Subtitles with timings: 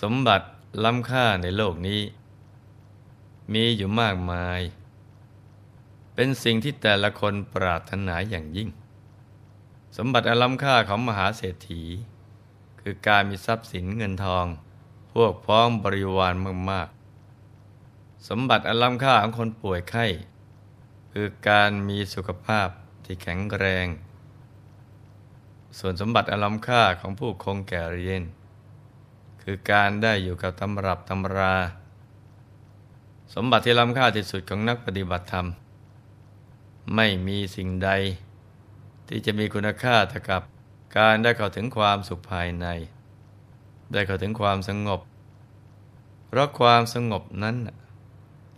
[0.00, 0.46] สมบัติ
[0.84, 2.00] ล้ำค่าในโลกนี้
[3.52, 4.60] มีอยู่มากมาย
[6.14, 8.68] เป็นสิ่งที่แต่ละคนปรารถนาอย่างยิ่ง
[9.96, 11.82] สมบัติอล้ำค่าของมหาเศรษฐี
[12.80, 14.46] คือการมีทรัพย์สินเงินทอง
[15.12, 16.34] พวกพ้องบริวาร
[16.70, 20.06] มากๆ สมบัติอล้ำค่าของคนป่วยไข้
[21.12, 22.68] คือการมีสุขภาพ
[23.04, 23.86] ที่แข็งแรง
[25.78, 28.22] ส่วนสมบัติอล้ำค่าของผู้คงแก่เรียน
[29.48, 31.54] คือการได้อยู่กับตำรับตำรา
[33.34, 35.46] สมบัติที่ล้ำค่าที่สุดของนักปฏิบัติธรรม
[36.94, 37.90] ไม่มีสิ่งใด
[39.08, 40.42] ที่จะมีคุณค่าเท่ากับ
[40.96, 42.66] การได้เข้าถึงความสุขภายใน
[43.92, 45.00] ได้เข้าถึงความสงบ
[46.26, 47.56] เพราะความสงบนั้น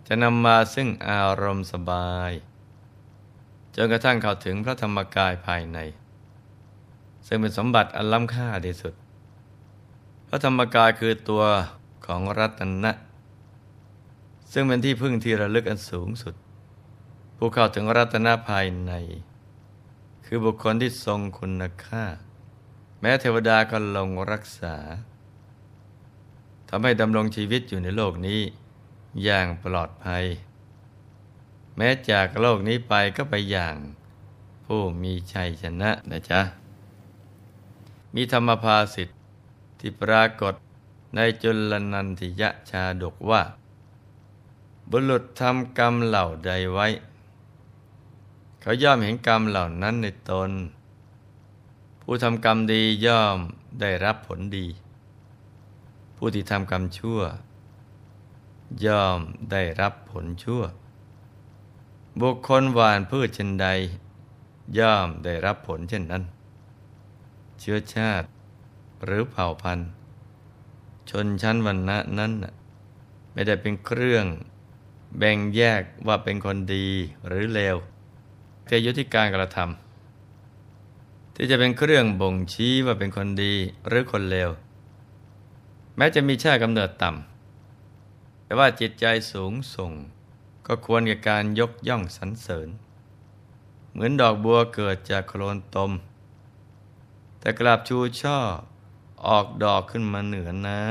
[0.07, 2.31] จะนำมาซึ่งอารมณ์สบาย
[3.75, 5.79] จนกระทั่งเข้าถึงพระธรรมกายภายใน
[7.27, 8.95] ซึ่งเป็นสมบัติอันล้ำค่าที่สุด
[10.31, 11.43] พระธรรมกายคือตัว
[12.05, 12.91] ของรัตนะ
[14.51, 16.35] ซึ่งเป็นที่พึ่งที่ระลึกอันสูงสุด
[17.37, 18.93] ผู้เข้าถึงรัตนะภายใน
[20.25, 22.05] คือบุคคลที่ทรงคุณค่า
[22.99, 24.75] แม้เทวดาก็ลงรักษา
[26.69, 28.41] ทำให้ดำรงชีวิตอยู่ในโลกนี้
[29.23, 30.25] อย่างปลอดภัย
[31.77, 33.75] แม้จากโลกนี้ไปก็ไปอย่าง
[34.65, 36.41] ผู้มีชัยชนะนะจ๊ะ
[38.15, 39.11] มีธรรมภาสิทธ
[39.79, 40.53] ที่ปรากฏ
[41.15, 43.41] ในจุลนันทิยะชาดกว่า
[44.91, 46.87] บุรุษทำกรรมเหล่าใดไว้
[48.61, 50.51] เขาย่อมเห็นกรรมเหล่านั้นในตน
[52.01, 53.37] ผู้ทำกรรมดีย่อม
[53.81, 54.67] ได้รับผลดี
[56.17, 57.21] ผู้ที่ทำกรรมชั่ว
[58.85, 59.19] ย่อม
[59.51, 60.61] ได้รับผลชั่ว
[62.21, 63.67] บุคคลหวานพืชเช่นใด
[64.79, 66.23] ย่อมได้รับผลเช่นนั้น
[67.59, 68.27] เชื้อชาติ
[69.05, 69.89] หรือเผ่าพันธุ์
[71.09, 72.31] ชนชั้นวรรณะนั้น
[73.33, 74.25] ไม่ได้เป็นเครื่อง
[75.17, 76.87] แบ่งแยกว่าเป็นคนดี
[77.27, 77.77] หรือเลว
[78.67, 83.53] แต่ยุติการกระทำที่จะเป็นเครื่องบ่งชี้ว่าเป็นคนดี
[83.87, 84.49] หรือคนเลว
[85.95, 89.91] แม้จะมีชาติกำเนิดต่ำแต่ว่าจิตใจสูงส่ง
[90.67, 92.69] ก็ควรกับการยกย่องสรรเสริญ
[93.91, 95.91] เหมือนดอกบัวเกิดจากโคลนตม
[97.39, 98.39] แต่กลับชูช่อ
[99.27, 100.81] ออกดอกขึ้นมาเหนือน้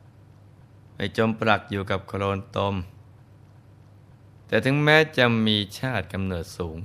[0.00, 2.74] ำไปจมปลักอยู่กับโคลนตม
[4.46, 6.78] แต่ถึงแม้จะมีชาติกำเนิดสูง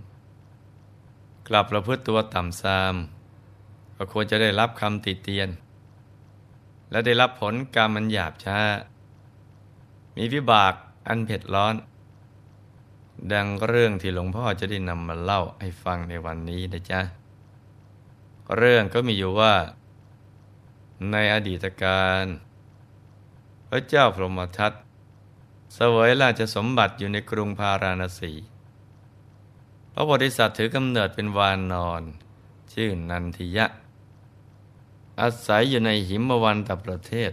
[1.47, 2.95] กลับประพฤติตัวต่ำซาม
[3.95, 5.49] ก็ควรจะได้รับคำติเตียน
[6.91, 8.59] และได้รับผลกรรมมันหยาบช้า
[10.15, 10.73] มีวิบาก
[11.07, 11.75] อันเผ็ดร้อน
[13.31, 17.01] ดังเรื่องที่หลวงพ่อจะได้นำมาเล่าให้ฟังในวันนี้นะจ๊ะ
[18.57, 19.53] เรื่องก็มีอยู่ว่า
[21.11, 22.25] ในอดีตการ
[23.69, 24.73] พระเจ้าพรหมทัต
[25.73, 28.31] เสวยราชสมบัติอยู่ในกรุงพาราณสี
[29.93, 32.01] พระโพธิสัตว์ถือกำเนิดเป็นวานนอน
[32.73, 33.65] ชื่อนันทิยะ
[35.21, 37.31] อาศัยอยู่ในหิมวันตประเทศ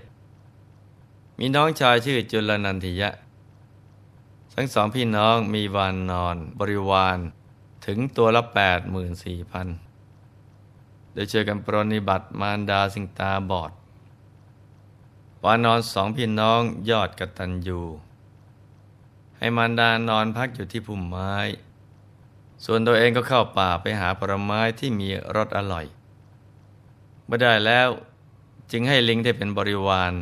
[1.38, 3.10] มีน้องชายชื่อจุลนันทิยะ
[4.54, 7.18] ทั้งสองพี่น้องมีวานนอนบริวาร
[7.86, 9.68] ถึงตัวละแปดหมื่นสี่พัน
[11.14, 13.72] ได้ช่วยกันปรนิบัติมารดาสิงตาบอด
[15.44, 16.60] วานอนสองพี่น้อง
[16.90, 17.80] ยอดกตัญญู
[19.38, 21.34] ให้มารดานอนพักอยู่ที่พุ่มไม้
[22.64, 25.86] ส่วนตัวเองก็เข้าป่าไปหาผลไม้ที่มีรสอร่อย
[27.24, 27.88] เมื่อได้แล้ว
[28.70, 30.12] จึงให้ลิงได้เป็นบริวาร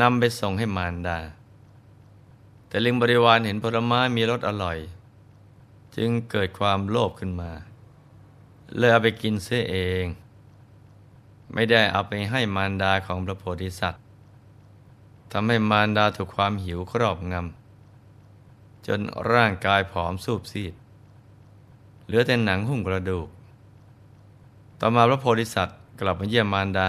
[0.00, 1.18] นำไปส่งให้มารดา
[2.68, 4.78] แต่ลิงบริวารเห็นผลไม้มีรสอร่อย
[5.96, 7.50] จึงเกิดความโลภขึ้นมา
[8.76, 10.04] เลยเอาไปกินเสียเอง
[11.52, 14.02] ไม่ได้เอาไปให้มารดาของพระโพธิสัตว์
[15.32, 19.00] ทำให้มารดาถูกความหิวครอบงำจน
[19.32, 20.74] ร่างกายผอมสูบซีด
[22.06, 23.28] เหลือแต่หนังหุ้มกระดูก
[24.80, 26.88] ต่อมาพระโพธิสัตว์กลับมาเยี่ยมมารดา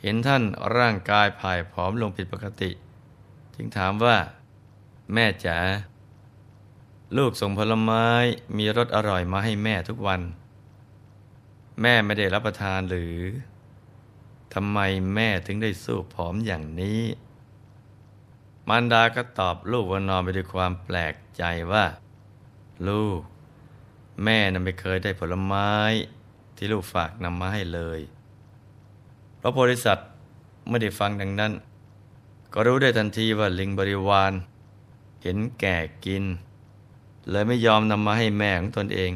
[0.00, 0.42] เห็นท่าน
[0.76, 2.70] ร่างกายผายผอมลงผิดปกติ
[3.54, 4.16] จึงถามว่า
[5.12, 5.58] แม่จ๋า
[7.16, 8.06] ลูกส่งผลไม้
[8.56, 10.20] มีรสอร่อยมาให้แม่ทุกวัน
[11.80, 13.16] แม่ไม่ได้รับประทานหรือ
[14.54, 14.78] ทำไม
[15.14, 17.02] แม่ถึงได้สู้ผอมอย่างนี้
[18.68, 21.84] มารดาก็ตอบลูกว่านอนไปด้วยความแปลกใจว่า
[22.88, 23.20] ลูก
[24.24, 25.70] แม่น่ะไม่เคยได้ผลไม้
[26.56, 28.00] ที่ลูกฝากนำมาให้เลย
[29.40, 30.10] พระโพธิสัตว์
[30.68, 31.52] ไม่ได้ฟังดังนั้น
[32.52, 34.32] ก็รู้ได้ทันทีว่าลิงบริวาร
[35.22, 36.24] เห็นแก่กิน
[37.30, 39.12] เลยไม่ยอมนำมาให้แม่ของตนเอง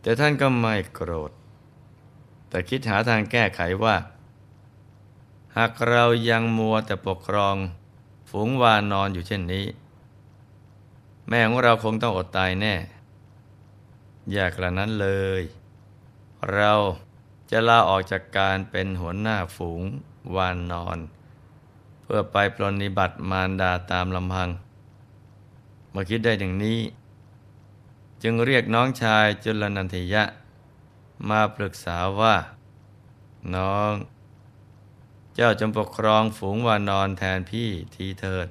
[0.00, 1.30] แต่ท่านก็ไม่โกรธ
[2.48, 3.96] แต่คิดหาทางแก้ไขว่า
[5.56, 7.56] หากเรายังมัวแต่ปกครอง
[8.30, 9.66] ฝูงวานนอนอยู่เช่นนี้
[11.28, 12.74] แม่ของเราคงต้องอดตายแน่
[14.32, 15.08] อย่ากระนั้นเล
[15.40, 15.42] ย
[16.54, 16.72] เรา
[17.50, 19.82] จะลาออกจากการเป็นหัวหน้าฝูง
[20.36, 20.98] วานนอน
[22.02, 24.48] เพื่อไปปรนนิบัติมารดาตามลำพัง
[25.98, 26.80] มื่อคิดได้อย่างนี้
[28.22, 30.24] จึงเรียกน้องชายจุลนันทยะ
[31.28, 32.34] มาปรึกษาว่า
[33.54, 33.92] น้อง
[35.34, 38.46] เจ้าจงปกครองฝูงวานอนแทนพี่ทีเถิด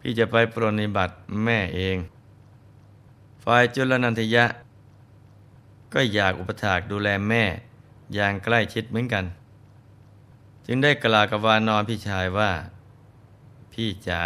[0.00, 1.14] พี่จะไปปรนนิบัติ
[1.44, 1.96] แม่เอง
[3.44, 4.44] ฝ่ายจุลนันทยะ
[5.92, 7.44] ก็อยากอุปถากดูแลแม่
[8.14, 9.24] อย่างใกล้ชิดเหมือนกัน
[10.66, 12.50] จึงได้กล่าวกับวานอนพี่ชายว่า
[13.72, 14.22] พี่จ๋า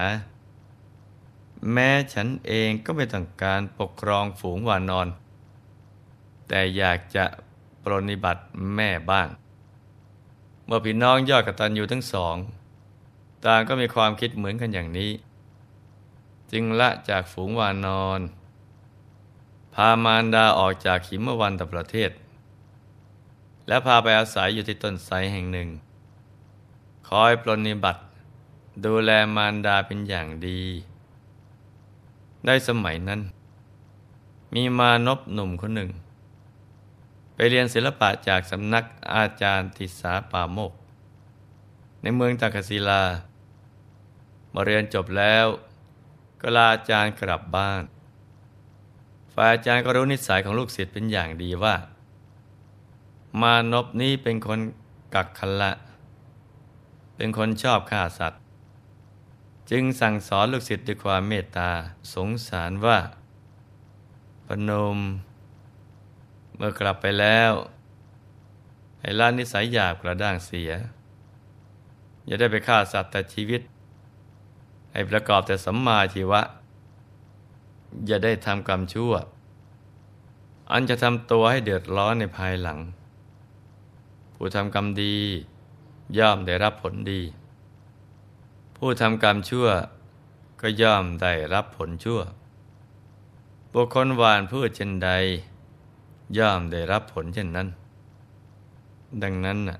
[1.73, 5.09] แม้ฉันเองก็ไม่ต้องการปกครองฝูงวานอน
[6.49, 7.25] แต่อยากจะ
[7.83, 8.43] ปรนนิบัติ
[8.75, 9.29] แม่บ้าง
[10.67, 12.37] เมื่อพี่น้องยอดกตัญญูทั้งสอง
[13.45, 15.11] ต่างก็มีความคิดเหมือนกันอย่างนี้
[16.53, 18.21] จึงละจากฝูงวานอน
[19.75, 22.11] พามารดาออกจากขิมวันตประเทศ
[23.69, 25.69] และพาไปอาศัยอยู่ที่ต้นไทรแห่งหนึ่ง
[27.09, 28.03] คอยปรนนิบัติ
[28.85, 30.63] ดูแลมารดาเป็นอย่างดี
[32.47, 33.21] ในสมัยนั้น
[34.55, 35.91] มีมานพหนุ่มคนหนึ่ง
[37.35, 38.85] ไปเรียนศิลปะจากสำนัก
[39.15, 40.73] อาจารย์ติสาป่าโมก
[42.03, 43.03] ในเมืองตากศิลา
[44.55, 45.47] มาเรียนจบแล้ว
[46.41, 47.83] ก็ลาอาจารย์กลับบ้าน
[49.35, 51.75] ฝ่ายอาจารย์ก็รู้นิสัยของลูกศิษย์เป็นอย่างดีว่า
[53.41, 54.61] มานพนี้เป็นคน
[55.15, 55.73] กักขละ
[57.17, 58.43] เป็นคนชอบฆ่าสัตว์
[59.71, 61.71] จึงสั่งสอนลูกศิษย์ด้วยความเมตตา
[62.15, 62.99] สงสารว่า
[64.47, 64.99] ปนม
[66.57, 67.53] เมื่อกลับไปแล้ว
[69.01, 70.71] ให้ล้านนิสัยหยาบกระด้างเสีย
[72.27, 73.63] อย่าได้ไปฆ่าสัตว์แต่ชีวิต
[74.93, 76.43] ให้ประกอบแต่สัมมาชีวะ
[78.07, 79.13] อย่าได้ทำกรรมชั่ว
[80.73, 82.79] อันจะทำตัวให้เดือดร้อนในภายหลัง
[84.35, 85.17] ผู้ทำกรรมดี
[86.19, 87.21] ย่อมได้รับผลดี
[88.77, 89.69] ผู้ทำกรรมชั่ว
[90.61, 92.21] ก็ย่อมได้รับผลชั่ว
[93.73, 95.11] บุคคลหวานพืชเช่นใด
[96.39, 97.69] ย่อมได้รับผลเช่นนั้น
[99.23, 99.79] ดังนั้นน่ะ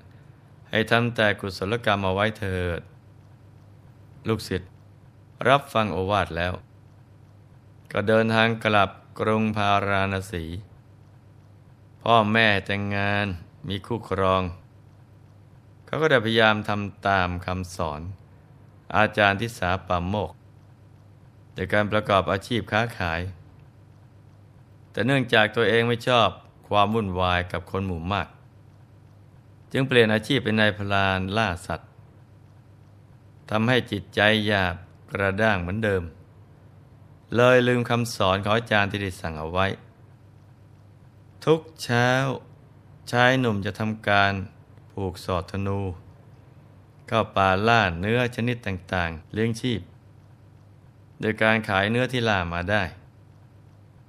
[0.69, 2.81] ให้ทำแต่กุศลกรรมเอาไว้เถิด
[4.27, 4.71] ลูกศิษย์
[5.47, 6.53] รับฟังโอวาทแล้ว
[7.91, 8.89] ก็เดินทางกลับ
[9.19, 10.43] กรุงพาราณสี
[12.01, 13.27] พ่อแม่แต่งงาน
[13.67, 14.43] มีคู่ครอง
[15.85, 18.01] เขาก็ได้พยายามทำตามคำสอน
[18.95, 20.31] อาจารย์ทิสาปามโมก
[21.55, 23.21] ในการประกอบอาชีพค้าขาย
[24.91, 26.29] แต่เนื่องจากตัวเองไม่ชอบ
[26.67, 28.27] ความวุ่นวายกับคนหมู่มาก
[29.71, 31.89] จึงเปลี่ยนอาชีพเป็นนายพลานล่าสัตว์
[33.49, 34.75] ทำให้จิตใจหยาบ
[35.11, 36.03] กระด้างเหมือนเดิม
[37.35, 39.65] เลยลืมคำสอนของอาจารย์ที่ได้สั่งเอาไว้
[41.45, 42.09] ทุกเช้า
[43.11, 44.33] ชายหนุ่มจะทำการ
[44.91, 45.79] ผูกสอดธนู
[47.07, 49.81] เข้าป่าล่าเนื้อชนิดต่างๆ เลี้ยงชีพ
[51.19, 52.83] โดยการขายเนื้อที่ล่ามาได้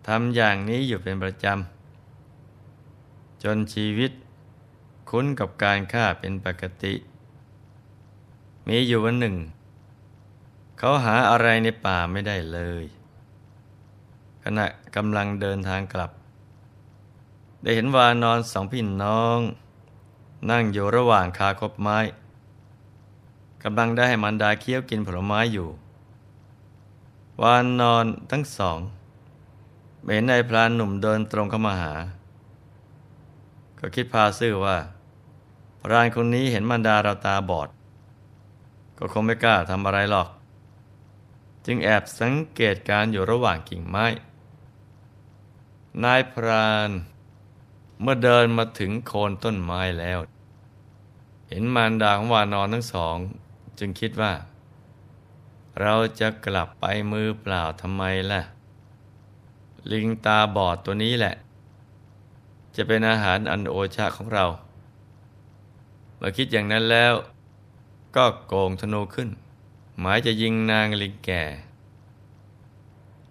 [0.07, 4.13] ทำอย่างนี้อยู่เป็นประจำ จนชีวิต
[5.11, 6.95] คุ้นกับการฆ่าเป็นปกติ
[8.67, 9.37] มีอยู่วันหนึ่ง
[10.79, 12.85] เขาหาอะไรในป่าไม่ได้เลย
[14.45, 16.11] ขณะกำลังเดินทางกลับ
[17.63, 19.39] ได้เห็นวานอนสองพี่น้อง
[20.51, 21.99] นั่งอยู่ระหว่างคาคบไม้
[23.63, 25.69] กำลังได้ให้มันดาเคี้ยวกินผลไม้อยู่
[27.43, 28.79] วานนอนทั้งสอง
[30.05, 31.95] เห็นนายพรานหนุ่มเดินตรงเข้ามาหา
[33.79, 34.77] ก็คิดพาซื่อว่า
[35.83, 37.69] พรานคนนี้เห็นมันดาเราตาบอด
[38.99, 40.29] ก็คงไม่กล้าทำอะไรหรอก
[41.67, 44.07] จึงแอบสังเกตการอยู่ระหว่างกิ่งไม้
[46.05, 46.91] นายพราน
[48.03, 50.19] เมื่อเดินมาถึงโคนต้นไม้แล้ว
[51.49, 53.17] เห็นมารดาของวานอนทั้งสอง
[53.79, 54.33] จึงคิดว่า
[55.81, 58.43] เราจะกลับไปมือเปล่าทำไมล่ะ
[59.93, 61.35] ลิงตาบอดตัวนี้แหละ
[62.77, 64.45] จะเป็นอาหารอันโอชะของเรา
[66.17, 67.13] เมื่อคิดอย่างนั้นแล้ว
[68.17, 69.29] ก็โกงธนูขึ้น
[69.99, 71.43] หมายจะยิงนางลิงแก่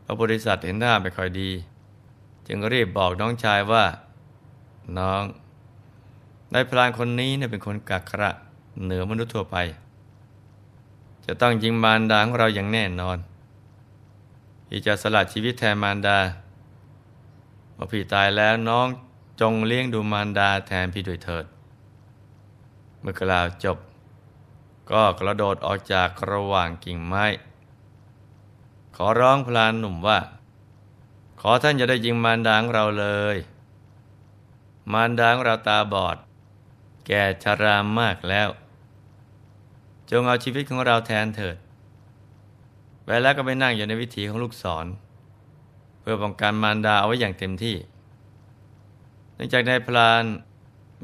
[0.03, 1.49] พระบริษัทเห็นหน้าไม่ค่อยดี
[2.47, 3.85] จึงรีบบอกน้องชายว่า
[4.97, 5.23] น้อง
[6.53, 8.29] นายพลานคนนี้เนี่ยเป็นคนกักขระ
[8.83, 9.57] เหนือมนุษย์ทั่วไป
[11.29, 13.17] จะต้องยิงมารดาของเราอย่างแน่นอน
[14.67, 16.17] พี่จะสละชีวิตแทนมารดา
[17.73, 18.87] เมื่อพี่ตายแล้วน้อง
[19.41, 21.45] จงเลี้ยงดูมารดาแทนพี่ด้วยเถิด
[23.01, 23.77] เมื่อกล่าวจบ
[24.91, 27.25] ก็กระโดดออกจากระหว่างกิ่งไม้
[28.95, 30.19] ขอร้องพลานหนุ่มว่า
[31.41, 33.37] ขอท่านอย่าได้ยิงมารดาของเราเลย
[34.91, 36.17] มารดาของเราตาบอด
[37.07, 38.49] แก่ชรามมากแล้ว
[40.11, 41.57] จงเอาชีวิตของเราแทนเถิด
[43.05, 44.85] ไปแล้วก็ไปนั่งอยู่ในวิถีของลูกศร
[45.99, 47.75] เพื่อป้องกันมารดาเอาไว้อย่างเต็มที่
[49.35, 50.23] เนื่องจากนายพลาน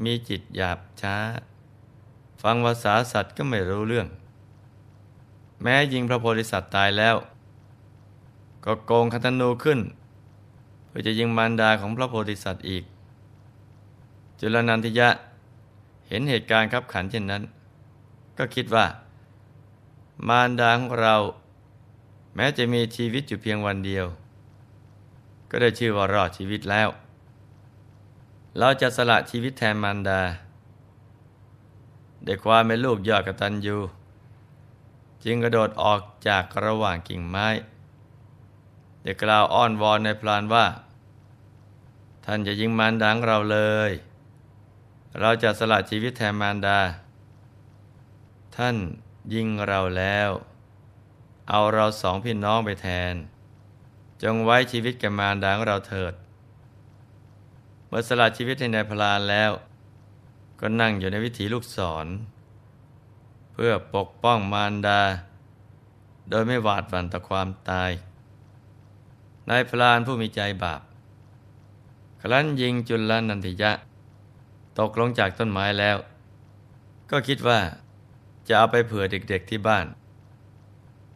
[0.03, 1.15] มีจิตหยาบช้า
[2.41, 4.07] ฟังภาษาสัตว์ก็ไม่รู้เรื่อง
[5.62, 7.15] แม้ยิงพระโพธิสัตว์ตายแล้ว
[8.65, 9.79] ก็โกงคัตนูขึ้น
[10.88, 12.83] เพื่อจะยิงมารดาของพระโพธิสัตว์อีก
[14.39, 15.10] จุลนันทิยะ
[16.07, 17.43] เห็นเหตุการณ์ขับขันเช่นนั้น
[18.38, 18.86] ก็คิดว่า
[20.28, 21.16] มารดาของเรา
[22.36, 24.06] แม้จะมีชีวิตอยู่เพียงวันเดียว
[25.50, 26.90] ก็ได้ชื่อว่ารอดชีวิตแล้ว
[28.60, 30.22] เราจะสละชีวิตแทนมารดา
[32.25, 33.78] ด้วยความเป็นลูกยอดกตัญญู
[35.24, 37.48] จึงกระโดดออกจากระหว่างกิ่งไม้
[39.04, 40.66] ได้กล่าวอ้อนวอนในพลานว่า
[42.25, 43.60] ท่านจะยิงมารดาของเราเล
[43.90, 43.92] ย
[45.20, 46.80] เราจะสละชีวิตแทนมารดา
[48.55, 48.77] ท่าน
[49.33, 50.29] ยิงเราแล้ว
[51.50, 53.13] เอาเราสองพี่น้องไปแทน
[54.24, 56.13] จงไว้ชีวิตแกมารดาของเราเถิด
[57.88, 59.51] เมื่อสละชีวิตให้นายพลานแล้ว
[60.60, 62.07] ก็นั่งอยู่ในวิถีลูกศร
[63.53, 65.01] เพื่อปกป้องมารดา
[66.29, 67.91] โดยไม่หวาดหวั่นต่อความตาย
[69.50, 70.81] นายพลานผู้มีใจบาป
[72.22, 73.72] ครั้นยิงจุลนันทิยะ
[74.79, 75.98] ตกลงจากต้นไม้แล้ว
[77.12, 77.60] ก็คิดว่า
[78.47, 79.85] จะเอาไปเผื่อเด็กๆที่บ้าน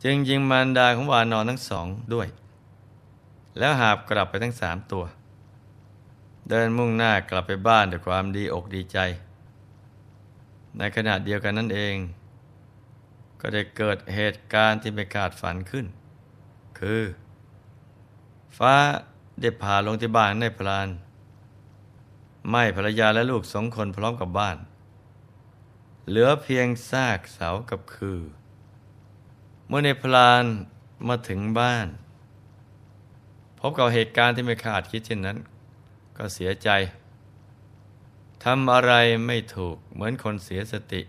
[0.03, 2.27] จึงยิงมารดาของวานอนทั้งสองด้วย
[3.57, 5.05] แล้วหาบกลับไปทั้งสามตัว
[6.50, 8.98] เดินมุ่งหน้ากลับไปบ้านด้วยความดีอกดีใจ
[10.77, 11.96] ในขณะเดียวกันนั่นเอง
[13.41, 15.86] ก็ได้เกิดเหตุการณ์ที่ไม่คาดฝันขึ้น
[16.79, 17.01] คือ
[18.57, 18.75] ฟ้า
[19.41, 20.88] ได้ผ่าลงที่บ้านในพลาน
[22.51, 24.57] ไม่ภรรยาและลูกสองคนพร้อมกับบ้าน
[26.10, 28.20] เหลือเพียงซากเสากับคือ
[29.68, 30.46] เมื่อในพลาน
[31.08, 31.88] มาถึงบ้าน
[33.60, 35.38] พบกับเหตุการณ์ที่ไม่คาดคิดเช่นนั้น
[36.18, 36.70] ก็เสียใจ
[38.44, 38.94] ทำอะไร
[39.28, 41.02] ไม่ถูกเหมือนคนเสียสติ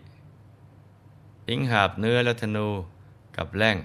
[1.46, 2.68] ทิ้งหาบเนื้อและธนู
[3.36, 3.76] กับแร่ง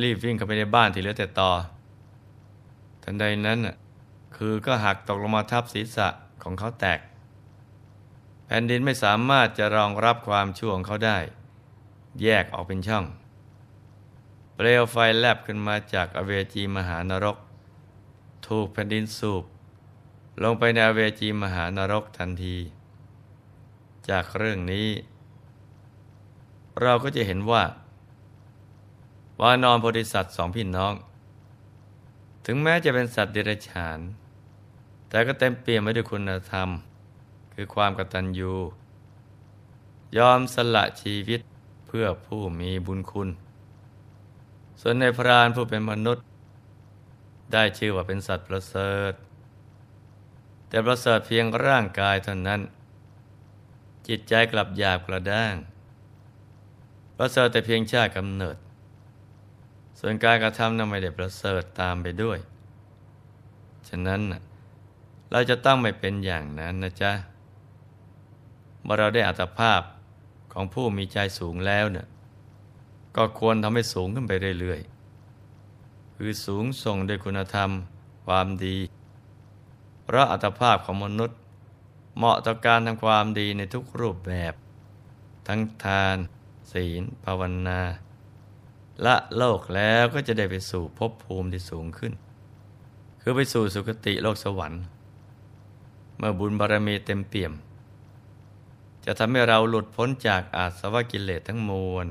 [0.00, 1.50] รีบวิ่งเข้าไปในบ้านที่เหลือแต่ต่อ
[3.02, 3.58] ทันใดนั้น
[4.36, 6.08] คือก็หักตกลงมาทับศีรษะ
[6.44, 7.00] ของเขาแตก
[8.52, 11.18] แผ่นดินไม่สามารถจะรองรับความชั่วของเขาได้
[12.22, 13.04] แยกออกเป็นช่อง
[14.54, 17.36] เปลวไฟแลบขึ้นมาจากอเวจีมหานรก
[18.46, 19.44] ถูกแผ่นดินสูบ
[20.42, 22.56] ลงไปในอเวจีมหานรกทันที
[24.08, 24.88] จากเรื่องนี้
[26.82, 27.62] เราก็จะเห็นว่า
[29.40, 30.94] วานอนโพธิสัตว์สองพี่น้อง
[32.46, 33.98] ถึงแม้จะเป็นสัตว์เดรัจฉาน
[35.08, 36.70] แต่ก็เต็มเปี่ยมไปด้วยคุณธรรม
[37.62, 38.52] คือความกตัญญู
[40.16, 41.40] ยอมสละชีวิต
[41.86, 43.28] เพื่อผู้มีบุญคุณ
[44.80, 46.24] ส่วนในพรานผู้เป็นมนุษย์
[47.52, 49.12] ได้ชื่อว่าเป็นสัตว์ประเสริฐ
[50.68, 52.60] แต่ประเสริฐเพียงร่างกายเท่านั้น
[54.08, 55.54] จิตใจกลับหยาบกระด้าง
[57.16, 58.56] ประเสริฐแต่เพียงชาติกำเนิด
[60.00, 62.38] ส่วนการกระทำนั้นไม่ได้ประเสริฐตามไปด้วย
[63.88, 64.22] ฉะนั้น
[65.30, 67.12] เราจะต้องไม่เป็นอย่างนั้นนะจ๊ะ
[68.90, 69.82] มื่อเราได้อัตภาพ
[70.52, 72.06] ของผู้มีใจสูงแล้วเนี่ย
[73.16, 77.70] ก็ควรทำให้สูงขึ้นไปเรื่อยๆ คือสูงส่งด้วยคุณธรรม
[78.26, 78.76] ความดี
[80.04, 81.38] เพราะอัตภาพของมนุษย์
[82.16, 84.54] เหมาะต่อการทำความดีในทุกรูปแบบ
[85.48, 86.16] ทั้งทาน
[86.72, 87.80] ศีล ภาวนา
[89.06, 92.12] ละโลกแล้วก็จะได้ไปสู่ภพภูมิที่สูงขึ้น
[93.20, 94.82] คือไปสู่สุคติโลกสวรรค์
[96.18, 97.54] เมื่อบุญบารมีเต็มเปี่ยม
[99.04, 102.06] จะทำให้เราหลุดพ้นจากอาสวะกิเลสทั้งมวล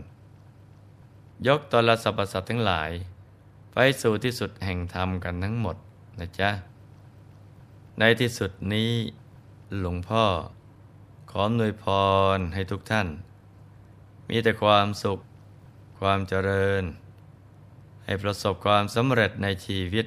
[1.48, 2.92] ยกตนละสรรพสัตว์ทั้งหลาย
[3.74, 5.78] ไปสู่ที่สุดแห่งธรรมกันทั้งหมด
[6.20, 6.50] นะจ๊ะ
[8.00, 8.92] ในที่สุดนี้
[9.80, 10.26] หลวงพ่อ
[11.30, 11.86] ขออำนวยพ
[12.36, 13.08] รให้ทุกท่าน
[14.30, 15.20] มีแต่ความสุข
[16.00, 16.84] ความเจริญ
[18.04, 20.06] ให้ประสบความสำเร็จในชีวิต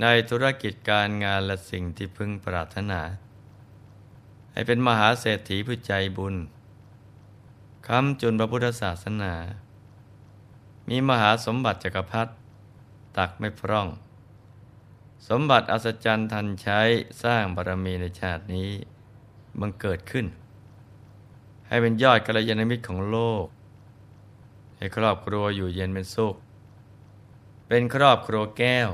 [0.00, 3.00] ในธุรกิจการงานและสิ่งที่พึงปรารถนา
[4.52, 6.34] ให้เป็นมหาเศรษฐีผู้ใจบุญ
[7.86, 9.34] คำจุนพระพุทธศาสนา
[10.88, 12.32] มีมหาสมบัติจักรพรรดิ
[13.16, 13.88] ตักไม่พร่อง
[15.28, 16.80] สมบัติอัศจรรย์ทันใช้
[17.22, 18.70] สร้างบารมีในชาตินี้
[19.60, 20.26] บังเกิดขึ้น
[21.68, 23.46] ใหให้เป็นยอดกัลยาณมิตรของโลก
[24.76, 26.36] ให้ครอบครัวอยู่เย็นเป็นสุข
[27.68, 28.90] เป็นครอบครัวแก้ว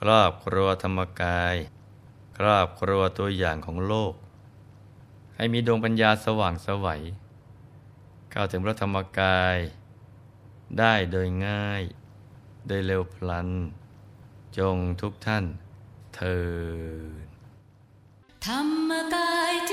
[0.00, 1.56] ครอบครัวธรรมกาย
[2.38, 4.12] ครอบครัวตัวอย่างของโลก
[5.38, 7.02] ให้มีดวงปัญญาสว่างสวัย
[8.30, 9.58] เข้าถึงพระธรรมกาย
[10.78, 11.82] ได้โดยง่าย
[12.66, 13.48] โดยเร็วพลัน
[14.58, 15.44] จงทุกท่าน
[16.14, 16.48] เธอ
[18.46, 19.72] ธรรมกายเจ